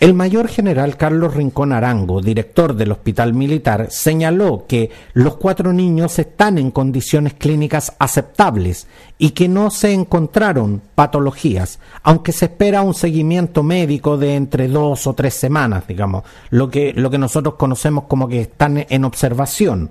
El 0.00 0.12
mayor 0.12 0.48
general 0.48 0.96
Carlos 0.96 1.34
Rincón 1.34 1.72
Arango, 1.72 2.20
director 2.20 2.74
del 2.74 2.90
Hospital 2.90 3.32
Militar, 3.32 3.86
señaló 3.90 4.66
que 4.66 4.90
los 5.12 5.36
cuatro 5.36 5.72
niños 5.72 6.18
están 6.18 6.58
en 6.58 6.72
condiciones 6.72 7.34
clínicas 7.34 7.92
aceptables 8.00 8.88
y 9.18 9.30
que 9.30 9.48
no 9.48 9.70
se 9.70 9.92
encontraron 9.92 10.82
patologías, 10.96 11.78
aunque 12.02 12.32
se 12.32 12.46
espera 12.46 12.82
un 12.82 12.92
seguimiento 12.92 13.62
médico 13.62 14.18
de 14.18 14.34
entre 14.34 14.66
dos 14.66 15.06
o 15.06 15.14
tres 15.14 15.34
semanas, 15.34 15.86
digamos, 15.86 16.24
lo 16.50 16.68
que, 16.68 16.92
lo 16.92 17.08
que 17.08 17.18
nosotros 17.18 17.54
conocemos 17.54 18.04
como 18.04 18.26
que 18.26 18.40
están 18.40 18.84
en 18.88 19.04
observación. 19.04 19.90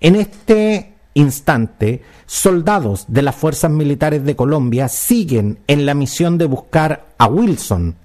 En 0.00 0.16
este 0.16 0.92
instante, 1.14 2.02
soldados 2.26 3.06
de 3.08 3.22
las 3.22 3.34
fuerzas 3.34 3.70
militares 3.70 4.24
de 4.24 4.36
Colombia 4.36 4.88
siguen 4.88 5.58
en 5.66 5.86
la 5.86 5.94
misión 5.94 6.36
de 6.36 6.44
buscar 6.44 7.06
a 7.16 7.26
Wilson. 7.26 7.96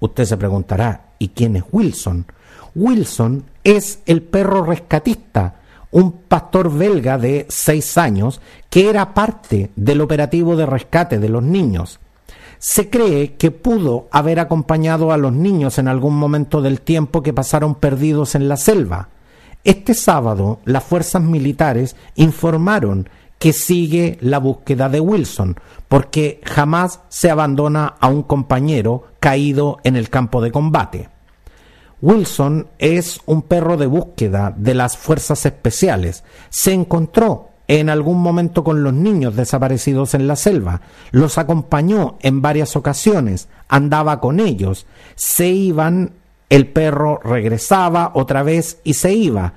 Usted 0.00 0.24
se 0.24 0.36
preguntará, 0.36 1.12
¿y 1.18 1.28
quién 1.28 1.56
es 1.56 1.64
Wilson? 1.72 2.26
Wilson 2.74 3.44
es 3.64 4.00
el 4.06 4.22
perro 4.22 4.64
rescatista, 4.64 5.56
un 5.90 6.12
pastor 6.12 6.72
belga 6.72 7.16
de 7.16 7.46
seis 7.48 7.96
años 7.96 8.40
que 8.68 8.90
era 8.90 9.14
parte 9.14 9.70
del 9.76 10.00
operativo 10.00 10.56
de 10.56 10.66
rescate 10.66 11.18
de 11.18 11.28
los 11.28 11.42
niños. 11.42 12.00
Se 12.58 12.90
cree 12.90 13.34
que 13.34 13.50
pudo 13.50 14.08
haber 14.10 14.40
acompañado 14.40 15.12
a 15.12 15.16
los 15.16 15.32
niños 15.32 15.78
en 15.78 15.88
algún 15.88 16.16
momento 16.16 16.62
del 16.62 16.80
tiempo 16.80 17.22
que 17.22 17.32
pasaron 17.32 17.74
perdidos 17.74 18.34
en 18.34 18.48
la 18.48 18.56
selva. 18.56 19.08
Este 19.64 19.94
sábado 19.94 20.60
las 20.64 20.82
fuerzas 20.82 21.22
militares 21.22 21.96
informaron 22.16 23.08
que 23.38 23.52
sigue 23.52 24.18
la 24.20 24.38
búsqueda 24.38 24.88
de 24.88 25.00
Wilson, 25.00 25.56
porque 25.88 26.40
jamás 26.44 27.00
se 27.08 27.30
abandona 27.30 27.94
a 27.98 28.06
un 28.08 28.22
compañero 28.22 29.04
caído 29.18 29.78
en 29.82 29.96
el 29.96 30.10
campo 30.10 30.40
de 30.40 30.52
combate. 30.52 31.08
Wilson 32.00 32.68
es 32.78 33.20
un 33.26 33.42
perro 33.42 33.76
de 33.76 33.86
búsqueda 33.86 34.52
de 34.56 34.74
las 34.74 34.96
fuerzas 34.96 35.46
especiales. 35.46 36.24
Se 36.50 36.72
encontró 36.72 37.50
en 37.68 37.88
algún 37.88 38.20
momento 38.20 38.64
con 38.64 38.82
los 38.82 38.92
niños 38.92 39.36
desaparecidos 39.36 40.14
en 40.14 40.26
la 40.26 40.36
selva, 40.36 40.80
los 41.10 41.38
acompañó 41.38 42.18
en 42.20 42.42
varias 42.42 42.76
ocasiones, 42.76 43.48
andaba 43.68 44.20
con 44.20 44.40
ellos, 44.40 44.86
se 45.14 45.48
iban 45.48 46.12
el 46.52 46.66
perro 46.66 47.18
regresaba 47.24 48.12
otra 48.12 48.42
vez 48.42 48.78
y 48.84 48.92
se 48.92 49.14
iba, 49.14 49.54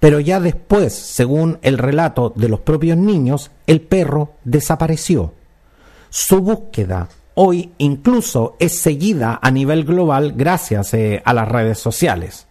pero 0.00 0.18
ya 0.18 0.40
después, 0.40 0.94
según 0.94 1.58
el 1.60 1.76
relato 1.76 2.32
de 2.34 2.48
los 2.48 2.60
propios 2.60 2.96
niños, 2.96 3.50
el 3.66 3.82
perro 3.82 4.32
desapareció. 4.44 5.34
Su 6.08 6.40
búsqueda 6.40 7.10
hoy 7.34 7.72
incluso 7.76 8.56
es 8.58 8.72
seguida 8.78 9.38
a 9.42 9.50
nivel 9.50 9.84
global 9.84 10.32
gracias 10.34 10.94
eh, 10.94 11.20
a 11.22 11.34
las 11.34 11.48
redes 11.48 11.80
sociales. 11.80 12.46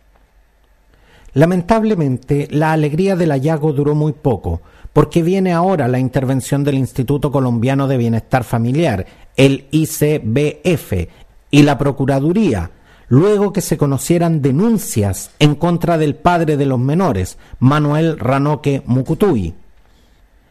Lamentablemente, 1.34 2.48
la 2.52 2.74
alegría 2.74 3.16
del 3.16 3.32
hallazgo 3.32 3.74
duró 3.74 3.96
muy 3.96 4.14
poco, 4.14 4.62
porque 4.94 5.24
viene 5.24 5.54
ahora 5.54 5.88
la 5.88 5.98
intervención 5.98 6.64
del 6.64 6.76
Instituto 6.76 7.32
Colombiano 7.32 7.88
de 7.88 7.98
Bienestar 7.98 8.44
Familiar, 8.44 9.08
el 9.36 9.66
ICBF, 9.72 10.94
y 11.50 11.64
la 11.64 11.78
Procuraduría, 11.78 12.72
luego 13.08 13.54
que 13.54 13.62
se 13.62 13.78
conocieran 13.78 14.42
denuncias 14.42 15.32
en 15.40 15.56
contra 15.56 15.98
del 15.98 16.16
padre 16.16 16.58
de 16.58 16.66
los 16.66 16.80
menores, 16.80 17.38
Manuel 17.60 18.20
Ranoque 18.20 18.84
Mucutuy. 18.86 19.54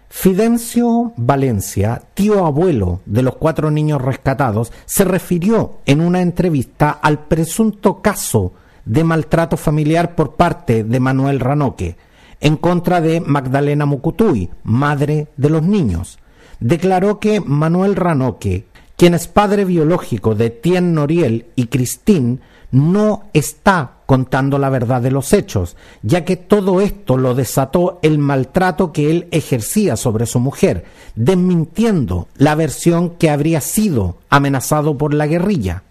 Fidencio 0.08 1.12
Valencia, 1.16 2.02
tío 2.14 2.46
abuelo 2.46 3.00
de 3.06 3.22
los 3.22 3.36
cuatro 3.36 3.70
niños 3.70 4.00
rescatados, 4.00 4.72
se 4.86 5.04
refirió 5.04 5.78
en 5.84 6.00
una 6.00 6.22
entrevista 6.22 6.90
al 6.90 7.25
presunto 7.26 8.00
caso 8.00 8.52
de 8.84 9.04
maltrato 9.04 9.56
familiar 9.56 10.14
por 10.14 10.36
parte 10.36 10.84
de 10.84 11.00
Manuel 11.00 11.40
Ranoque 11.40 11.96
en 12.40 12.56
contra 12.56 13.00
de 13.00 13.20
Magdalena 13.20 13.86
Mucutuy, 13.86 14.50
madre 14.62 15.28
de 15.36 15.50
los 15.50 15.62
niños. 15.62 16.18
Declaró 16.60 17.18
que 17.18 17.40
Manuel 17.40 17.96
Ranoque 17.96 18.66
quien 18.96 19.14
es 19.14 19.28
padre 19.28 19.64
biológico 19.64 20.34
de 20.34 20.50
Tien 20.50 20.94
Noriel 20.94 21.46
y 21.54 21.66
Christine, 21.66 22.38
no 22.70 23.24
está 23.32 23.98
contando 24.06 24.58
la 24.58 24.70
verdad 24.70 25.00
de 25.00 25.10
los 25.10 25.32
hechos, 25.32 25.76
ya 26.02 26.24
que 26.24 26.36
todo 26.36 26.80
esto 26.80 27.16
lo 27.16 27.34
desató 27.34 27.98
el 28.02 28.18
maltrato 28.18 28.92
que 28.92 29.10
él 29.10 29.28
ejercía 29.30 29.96
sobre 29.96 30.26
su 30.26 30.40
mujer, 30.40 30.84
desmintiendo 31.14 32.28
la 32.36 32.54
versión 32.54 33.10
que 33.10 33.30
habría 33.30 33.60
sido 33.60 34.18
amenazado 34.28 34.96
por 34.98 35.14
la 35.14 35.26
guerrilla. 35.26 35.82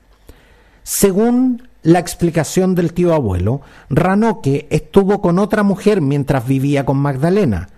Según 0.83 1.67
la 1.83 1.99
explicación 1.99 2.75
del 2.75 2.93
tío 2.93 3.13
abuelo, 3.13 3.61
Ranoque 3.89 4.67
estuvo 4.69 5.21
con 5.21 5.39
otra 5.39 5.63
mujer 5.63 6.01
mientras 6.01 6.47
vivía 6.47 6.85
con 6.85 6.97
Magdalena, 6.97 7.69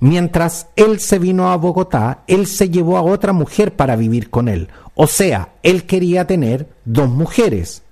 Mientras 0.00 0.68
él 0.76 1.00
se 1.00 1.18
vino 1.18 1.50
a 1.50 1.56
Bogotá, 1.56 2.22
él 2.26 2.46
se 2.46 2.68
llevó 2.68 2.98
a 2.98 3.02
otra 3.02 3.32
mujer 3.32 3.74
para 3.74 3.96
vivir 3.96 4.28
con 4.28 4.48
él. 4.48 4.68
O 4.94 5.06
sea, 5.06 5.50
él 5.62 5.84
quería 5.84 6.26
tener 6.26 6.68
dos 6.84 7.08
mujeres. 7.08 7.82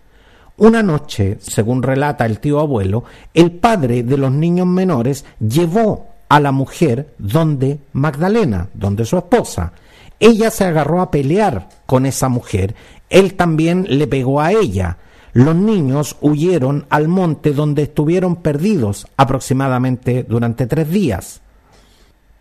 Una 0.57 0.83
noche, 0.83 1.39
según 1.41 1.83
relata 1.83 2.27
el 2.27 2.39
tío 2.39 2.61
abuelo, 2.61 3.05
el 3.33 3.53
padre 3.53 4.03
de 4.03 4.17
los 4.19 4.31
niños 4.31 4.67
menores 4.67 5.25
llevó 5.41 6.09
a 6.29 6.41
la 6.41 6.53
mujer 6.53 7.15
donde 7.19 7.81
Magdalena, 7.93 8.69
donde 8.75 9.05
su 9.05 9.17
esposa. 9.17 9.73
Ella 10.21 10.51
se 10.51 10.65
agarró 10.65 11.01
a 11.01 11.11
pelear 11.11 11.69
con 11.87 12.07
esa 12.07 12.29
mujer, 12.29 12.75
él 13.11 13.35
también 13.35 13.87
le 13.89 14.07
pegó 14.07 14.41
a 14.41 14.53
ella. 14.53 14.99
Los 15.33 15.57
niños 15.57 16.17
huyeron 16.21 16.87
al 16.91 17.09
monte 17.09 17.53
donde 17.53 17.83
estuvieron 17.83 18.37
perdidos 18.37 19.07
aproximadamente 19.17 20.23
durante 20.23 20.67
tres 20.67 20.89
días. 20.91 21.41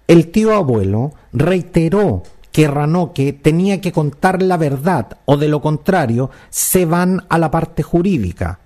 El 0.07 0.31
tío 0.31 0.53
abuelo 0.53 1.13
reiteró 1.31 2.23
que 2.51 2.67
Ranoque 2.67 3.33
tenía 3.33 3.81
que 3.81 3.91
contar 3.91 4.41
la 4.41 4.57
verdad 4.57 5.17
o 5.25 5.37
de 5.37 5.47
lo 5.47 5.61
contrario 5.61 6.29
se 6.49 6.85
van 6.85 7.23
a 7.29 7.37
la 7.37 7.49
parte 7.49 7.83
jurídica. 7.83 8.59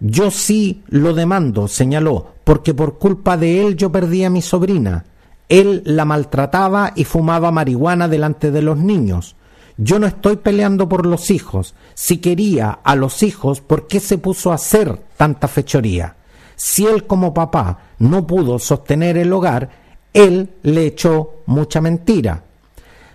Yo 0.00 0.30
sí 0.30 0.82
lo 0.88 1.14
demando, 1.14 1.66
señaló, 1.68 2.34
porque 2.44 2.74
por 2.74 2.98
culpa 2.98 3.36
de 3.36 3.66
él 3.66 3.76
yo 3.76 3.90
perdí 3.90 4.24
a 4.24 4.30
mi 4.30 4.42
sobrina. 4.42 5.06
Él 5.48 5.82
la 5.86 6.04
maltrataba 6.04 6.92
y 6.94 7.04
fumaba 7.04 7.50
marihuana 7.50 8.08
delante 8.08 8.50
de 8.50 8.60
los 8.60 8.76
niños. 8.76 9.36
Yo 9.76 9.98
no 9.98 10.06
estoy 10.06 10.36
peleando 10.36 10.88
por 10.88 11.06
los 11.06 11.30
hijos. 11.30 11.74
Si 11.94 12.18
quería 12.18 12.70
a 12.70 12.94
los 12.94 13.22
hijos, 13.22 13.60
¿por 13.60 13.86
qué 13.86 14.00
se 14.00 14.18
puso 14.18 14.52
a 14.52 14.56
hacer 14.56 15.00
tanta 15.16 15.48
fechoría? 15.48 16.16
Si 16.56 16.86
él 16.86 17.06
como 17.06 17.34
papá 17.34 17.78
no 17.98 18.26
pudo 18.26 18.58
sostener 18.58 19.16
el 19.16 19.32
hogar, 19.32 19.83
él 20.14 20.48
le 20.62 20.86
echó 20.86 21.42
mucha 21.46 21.82
mentira. 21.82 22.44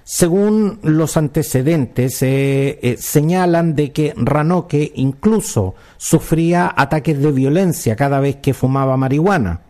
Según 0.03 0.79
los 0.83 1.17
antecedentes, 1.17 2.21
eh, 2.23 2.79
eh, 2.81 2.97
señalan 2.97 3.75
de 3.75 3.91
que 3.91 4.13
Ranoque 4.17 4.91
incluso 4.95 5.75
sufría 5.97 6.73
ataques 6.75 7.19
de 7.19 7.31
violencia 7.31 7.95
cada 7.95 8.19
vez 8.19 8.37
que 8.37 8.53
fumaba 8.53 8.97
marihuana. 8.97 9.61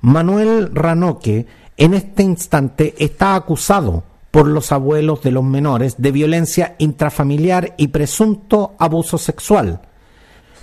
Manuel 0.00 0.70
Ranoque 0.74 1.46
en 1.76 1.94
este 1.94 2.22
instante 2.22 2.94
está 2.98 3.34
acusado 3.36 4.02
por 4.30 4.46
los 4.46 4.72
abuelos 4.72 5.22
de 5.22 5.30
los 5.30 5.44
menores 5.44 5.96
de 5.98 6.12
violencia 6.12 6.74
intrafamiliar 6.78 7.74
y 7.76 7.88
presunto 7.88 8.74
abuso 8.78 9.18
sexual. 9.18 9.82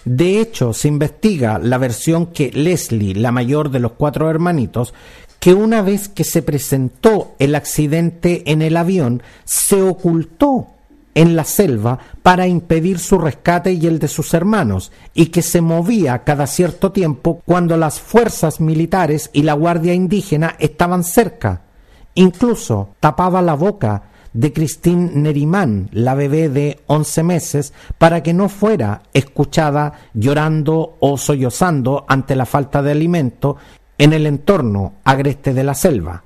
De 0.05 0.39
hecho, 0.39 0.71
se 0.71 0.87
investiga 0.87 1.59
la 1.59 1.77
versión 1.77 2.27
que 2.27 2.51
Leslie, 2.51 3.13
la 3.13 3.31
mayor 3.31 3.71
de 3.71 3.79
los 3.79 3.93
cuatro 3.93 4.29
hermanitos, 4.29 4.93
que 5.47 5.53
una 5.53 5.81
vez 5.81 6.09
que 6.09 6.25
se 6.25 6.41
presentó 6.41 7.35
el 7.39 7.55
accidente 7.55 8.51
en 8.51 8.61
el 8.61 8.75
avión, 8.75 9.23
se 9.45 9.81
ocultó 9.81 10.67
en 11.15 11.37
la 11.37 11.45
selva 11.45 11.99
para 12.21 12.47
impedir 12.47 12.99
su 12.99 13.17
rescate 13.17 13.71
y 13.71 13.87
el 13.87 13.97
de 13.97 14.09
sus 14.09 14.33
hermanos, 14.33 14.91
y 15.13 15.27
que 15.27 15.41
se 15.41 15.61
movía 15.61 16.25
cada 16.25 16.47
cierto 16.47 16.91
tiempo 16.91 17.41
cuando 17.45 17.77
las 17.77 18.01
fuerzas 18.01 18.59
militares 18.59 19.29
y 19.31 19.43
la 19.43 19.53
Guardia 19.53 19.93
Indígena 19.93 20.57
estaban 20.59 21.05
cerca. 21.05 21.61
Incluso 22.15 22.89
tapaba 22.99 23.41
la 23.41 23.53
boca 23.53 24.03
de 24.33 24.51
Christine 24.51 25.11
Nerimán, 25.13 25.87
la 25.93 26.13
bebé 26.13 26.49
de 26.49 26.81
once 26.87 27.23
meses, 27.23 27.71
para 27.97 28.21
que 28.21 28.33
no 28.33 28.49
fuera 28.49 29.03
escuchada 29.13 29.93
llorando 30.13 30.97
o 30.99 31.17
sollozando 31.17 32.03
ante 32.09 32.35
la 32.35 32.45
falta 32.45 32.81
de 32.81 32.91
alimento 32.91 33.55
en 33.97 34.13
el 34.13 34.27
entorno 34.27 34.93
agreste 35.03 35.53
de 35.53 35.63
la 35.63 35.73
selva. 35.73 36.23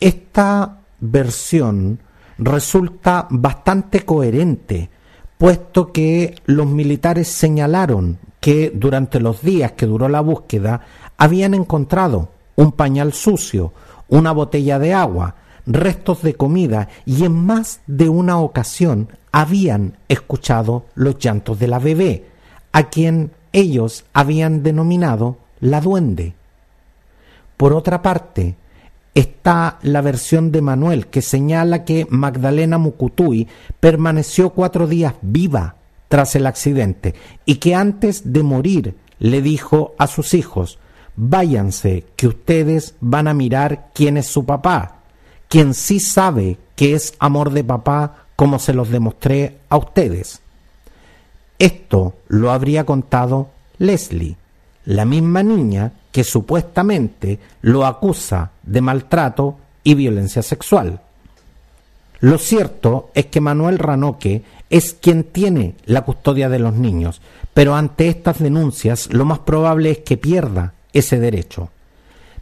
Esta 0.00 0.78
versión 1.00 1.98
resulta 2.38 3.26
bastante 3.30 4.04
coherente, 4.04 4.90
puesto 5.38 5.92
que 5.92 6.34
los 6.46 6.66
militares 6.66 7.28
señalaron 7.28 8.18
que 8.40 8.72
durante 8.74 9.20
los 9.20 9.42
días 9.42 9.72
que 9.72 9.86
duró 9.86 10.08
la 10.08 10.20
búsqueda 10.20 10.80
habían 11.16 11.54
encontrado 11.54 12.30
un 12.56 12.72
pañal 12.72 13.12
sucio, 13.12 13.72
una 14.08 14.32
botella 14.32 14.78
de 14.78 14.94
agua, 14.94 15.36
restos 15.66 16.22
de 16.22 16.34
comida 16.34 16.88
y 17.06 17.24
en 17.24 17.32
más 17.32 17.80
de 17.86 18.08
una 18.08 18.38
ocasión 18.38 19.08
habían 19.30 19.96
escuchado 20.08 20.86
los 20.94 21.18
llantos 21.18 21.58
de 21.58 21.68
la 21.68 21.78
bebé, 21.78 22.26
a 22.72 22.88
quien 22.88 23.30
ellos 23.52 24.04
habían 24.12 24.62
denominado 24.62 25.38
la 25.62 25.80
duende. 25.80 26.34
Por 27.56 27.72
otra 27.72 28.02
parte, 28.02 28.56
está 29.14 29.78
la 29.82 30.00
versión 30.00 30.50
de 30.50 30.60
Manuel 30.60 31.06
que 31.06 31.22
señala 31.22 31.84
que 31.84 32.06
Magdalena 32.10 32.78
Mucutui 32.78 33.48
permaneció 33.80 34.50
cuatro 34.50 34.86
días 34.86 35.14
viva 35.22 35.76
tras 36.08 36.34
el 36.34 36.46
accidente 36.46 37.14
y 37.46 37.56
que 37.56 37.74
antes 37.74 38.32
de 38.32 38.42
morir 38.42 38.96
le 39.18 39.40
dijo 39.40 39.94
a 39.98 40.08
sus 40.08 40.34
hijos, 40.34 40.78
váyanse, 41.14 42.04
que 42.16 42.26
ustedes 42.26 42.96
van 43.00 43.28
a 43.28 43.34
mirar 43.34 43.90
quién 43.94 44.16
es 44.16 44.26
su 44.26 44.44
papá, 44.44 44.96
quien 45.48 45.74
sí 45.74 46.00
sabe 46.00 46.58
que 46.74 46.94
es 46.94 47.14
amor 47.20 47.50
de 47.50 47.62
papá 47.62 48.26
como 48.34 48.58
se 48.58 48.74
los 48.74 48.90
demostré 48.90 49.58
a 49.68 49.76
ustedes. 49.76 50.40
Esto 51.60 52.14
lo 52.26 52.50
habría 52.50 52.84
contado 52.84 53.50
Leslie, 53.78 54.36
la 54.84 55.04
misma 55.04 55.42
niña 55.42 55.92
que 56.10 56.24
supuestamente 56.24 57.38
lo 57.62 57.86
acusa 57.86 58.50
de 58.62 58.80
maltrato 58.80 59.56
y 59.82 59.94
violencia 59.94 60.42
sexual. 60.42 61.00
Lo 62.20 62.38
cierto 62.38 63.10
es 63.14 63.26
que 63.26 63.40
Manuel 63.40 63.78
Ranoque 63.78 64.44
es 64.70 64.94
quien 64.94 65.24
tiene 65.24 65.74
la 65.86 66.02
custodia 66.02 66.48
de 66.48 66.60
los 66.60 66.74
niños, 66.74 67.20
pero 67.52 67.74
ante 67.74 68.08
estas 68.08 68.38
denuncias 68.38 69.12
lo 69.12 69.24
más 69.24 69.40
probable 69.40 69.90
es 69.90 69.98
que 69.98 70.16
pierda 70.16 70.74
ese 70.92 71.18
derecho. 71.18 71.70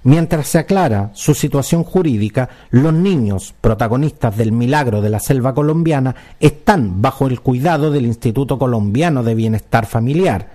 Mientras 0.02 0.48
se 0.48 0.58
aclara 0.58 1.10
su 1.14 1.34
situación 1.34 1.84
jurídica, 1.84 2.48
los 2.70 2.92
niños, 2.92 3.54
protagonistas 3.60 4.36
del 4.36 4.50
milagro 4.50 5.02
de 5.02 5.10
la 5.10 5.20
selva 5.20 5.54
colombiana, 5.54 6.14
están 6.40 7.02
bajo 7.02 7.26
el 7.26 7.40
cuidado 7.40 7.90
del 7.90 8.06
Instituto 8.06 8.58
Colombiano 8.58 9.22
de 9.22 9.34
Bienestar 9.34 9.84
Familiar, 9.86 10.48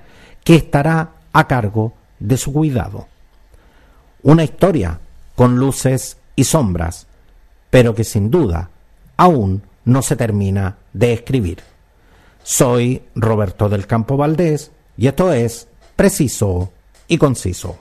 que 0.43 0.55
estará 0.55 1.14
a 1.35 1.47
cargo 1.47 1.93
de 2.17 2.37
su 2.37 2.53
cuidado. 2.53 3.07
Una 4.23 4.45
historia 4.45 5.01
con 5.35 5.57
luces 5.57 6.17
y 6.33 6.45
sombras, 6.45 7.07
pero 7.69 7.93
que 7.93 8.05
sin 8.05 8.31
duda 8.31 8.69
aún 9.17 9.61
no 9.83 10.01
se 10.01 10.15
termina 10.15 10.77
de 10.93 11.11
escribir. 11.11 11.59
Soy 12.41 13.03
Roberto 13.15 13.67
del 13.67 13.85
Campo 13.85 14.15
Valdés 14.15 14.71
y 14.97 15.07
esto 15.07 15.33
es 15.33 15.67
Preciso 15.97 16.71
y 17.09 17.17
Conciso. 17.17 17.77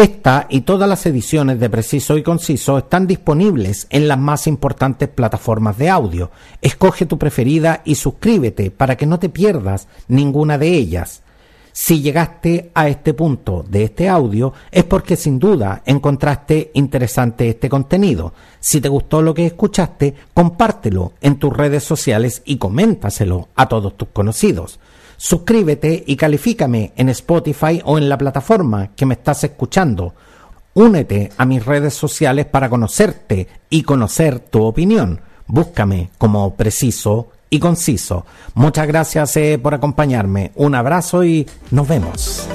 Esta 0.00 0.46
y 0.48 0.62
todas 0.62 0.88
las 0.88 1.04
ediciones 1.04 1.60
de 1.60 1.68
Preciso 1.68 2.16
y 2.16 2.22
Conciso 2.22 2.78
están 2.78 3.06
disponibles 3.06 3.86
en 3.90 4.08
las 4.08 4.18
más 4.18 4.46
importantes 4.46 5.10
plataformas 5.10 5.76
de 5.76 5.90
audio. 5.90 6.30
Escoge 6.62 7.04
tu 7.04 7.18
preferida 7.18 7.82
y 7.84 7.96
suscríbete 7.96 8.70
para 8.70 8.96
que 8.96 9.04
no 9.04 9.18
te 9.18 9.28
pierdas 9.28 9.88
ninguna 10.08 10.56
de 10.56 10.68
ellas. 10.68 11.20
Si 11.72 12.00
llegaste 12.00 12.70
a 12.72 12.88
este 12.88 13.12
punto 13.12 13.62
de 13.68 13.84
este 13.84 14.08
audio 14.08 14.54
es 14.70 14.84
porque 14.84 15.16
sin 15.16 15.38
duda 15.38 15.82
encontraste 15.84 16.70
interesante 16.72 17.50
este 17.50 17.68
contenido. 17.68 18.32
Si 18.58 18.80
te 18.80 18.88
gustó 18.88 19.20
lo 19.20 19.34
que 19.34 19.44
escuchaste, 19.44 20.14
compártelo 20.32 21.12
en 21.20 21.38
tus 21.38 21.54
redes 21.54 21.84
sociales 21.84 22.40
y 22.46 22.56
coméntaselo 22.56 23.48
a 23.54 23.68
todos 23.68 23.98
tus 23.98 24.08
conocidos. 24.08 24.80
Suscríbete 25.22 26.02
y 26.06 26.16
califícame 26.16 26.94
en 26.96 27.10
Spotify 27.10 27.82
o 27.84 27.98
en 27.98 28.08
la 28.08 28.16
plataforma 28.16 28.92
que 28.96 29.04
me 29.04 29.12
estás 29.12 29.44
escuchando. 29.44 30.14
Únete 30.72 31.30
a 31.36 31.44
mis 31.44 31.62
redes 31.62 31.92
sociales 31.92 32.46
para 32.46 32.70
conocerte 32.70 33.46
y 33.68 33.82
conocer 33.82 34.38
tu 34.38 34.62
opinión. 34.62 35.20
Búscame 35.46 36.08
como 36.16 36.54
preciso 36.54 37.28
y 37.50 37.58
conciso. 37.58 38.24
Muchas 38.54 38.86
gracias 38.86 39.36
eh, 39.36 39.60
por 39.62 39.74
acompañarme. 39.74 40.52
Un 40.54 40.74
abrazo 40.74 41.22
y 41.22 41.46
nos 41.70 41.86
vemos. 41.86 42.48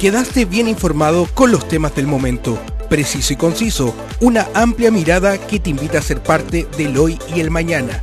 Quedaste 0.00 0.46
bien 0.46 0.66
informado 0.66 1.28
con 1.32 1.52
los 1.52 1.68
temas 1.68 1.94
del 1.94 2.08
momento. 2.08 2.58
Preciso 2.88 3.34
y 3.34 3.36
conciso. 3.36 3.94
Una 4.20 4.48
amplia 4.52 4.90
mirada 4.90 5.38
que 5.38 5.60
te 5.60 5.70
invita 5.70 5.98
a 5.98 6.02
ser 6.02 6.24
parte 6.24 6.66
del 6.76 6.98
hoy 6.98 7.20
y 7.32 7.38
el 7.38 7.52
mañana 7.52 8.02